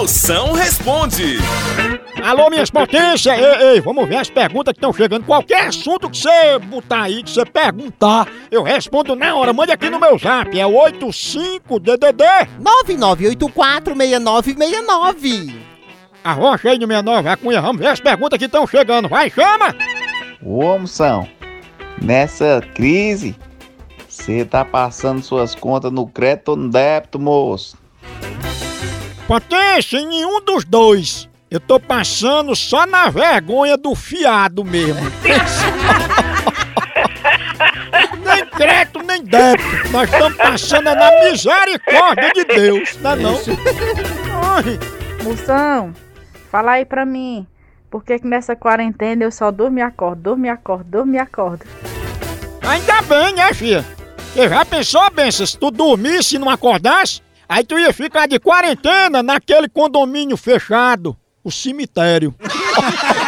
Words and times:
Moção 0.00 0.52
responde. 0.52 1.36
Alô, 2.24 2.48
minhas 2.48 2.70
potências! 2.70 3.38
Ei, 3.38 3.44
ei, 3.44 3.82
vamos 3.82 4.08
ver 4.08 4.16
as 4.16 4.30
perguntas 4.30 4.72
que 4.72 4.78
estão 4.78 4.94
chegando. 4.94 5.26
Qualquer 5.26 5.66
assunto 5.66 6.08
que 6.08 6.16
você 6.16 6.58
botar 6.58 7.02
aí, 7.02 7.22
que 7.22 7.28
você 7.28 7.44
perguntar, 7.44 8.26
eu 8.50 8.62
respondo 8.62 9.14
na 9.14 9.34
hora. 9.34 9.52
Mande 9.52 9.72
aqui 9.72 9.90
no 9.90 10.00
meu 10.00 10.18
zap, 10.18 10.58
é 10.58 10.66
o 10.66 10.72
85DDD. 10.72 12.24
99846969. 12.88 15.54
Arrocha 16.24 16.70
aí 16.70 16.78
no 16.78 16.86
69, 16.86 17.28
a 17.28 17.36
cunha. 17.36 17.60
Vamos 17.60 17.82
ver 17.82 17.88
as 17.88 18.00
perguntas 18.00 18.38
que 18.38 18.46
estão 18.46 18.66
chegando. 18.66 19.06
Vai, 19.06 19.28
chama! 19.28 19.76
Ô, 20.42 20.78
moção, 20.78 21.28
nessa 22.00 22.62
crise, 22.74 23.36
você 24.08 24.46
tá 24.46 24.64
passando 24.64 25.22
suas 25.22 25.54
contas 25.54 25.92
no 25.92 26.06
crédito 26.06 26.52
ou 26.52 26.56
no 26.56 26.70
débito, 26.70 27.18
moço? 27.18 27.78
Potência, 29.30 29.96
em 29.96 30.08
nenhum 30.08 30.40
dos 30.40 30.64
dois. 30.64 31.28
Eu 31.48 31.60
tô 31.60 31.78
passando 31.78 32.56
só 32.56 32.84
na 32.84 33.08
vergonha 33.08 33.76
do 33.76 33.94
fiado 33.94 34.64
mesmo. 34.64 35.00
nem 38.26 38.44
crédito, 38.46 38.98
nem 39.04 39.22
débito. 39.22 39.92
Nós 39.92 40.12
estamos 40.12 40.36
passando 40.36 40.82
na 40.82 41.08
misericórdia 41.22 42.32
de 42.34 42.44
Deus, 42.44 42.96
não 42.96 43.12
é 43.12 43.16
não? 43.16 43.36
Ai, 44.42 44.80
Moção, 45.22 45.94
fala 46.50 46.72
aí 46.72 46.84
pra 46.84 47.06
mim. 47.06 47.46
Por 47.88 48.02
que 48.02 48.18
que 48.18 48.26
nessa 48.26 48.56
quarentena 48.56 49.22
eu 49.22 49.30
só 49.30 49.52
durmo 49.52 49.78
e 49.78 49.82
acordo, 49.82 50.22
durmo 50.22 50.46
e 50.46 50.48
acordo, 50.48 50.90
durmo 50.90 51.14
e 51.14 51.18
acordo? 51.18 51.64
ainda 52.62 53.00
bem, 53.02 53.32
né, 53.34 53.54
filha? 53.54 53.84
Você 54.34 54.48
já 54.48 54.64
pensou, 54.64 55.08
Benção, 55.12 55.46
se 55.46 55.56
tu 55.56 55.70
dormisse 55.70 56.34
e 56.34 56.38
não 56.40 56.50
acordasse? 56.50 57.22
Aí 57.50 57.64
tu 57.64 57.76
ia 57.76 57.92
ficar 57.92 58.28
de 58.28 58.38
quarentena 58.38 59.24
naquele 59.24 59.68
condomínio 59.68 60.36
fechado, 60.36 61.16
o 61.42 61.50
cemitério. 61.50 62.32